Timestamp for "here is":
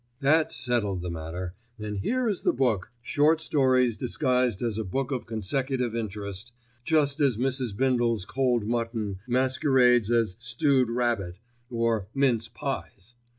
1.99-2.41